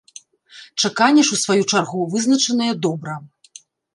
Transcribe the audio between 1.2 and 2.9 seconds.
ж, у сваю чаргу, вызначаныя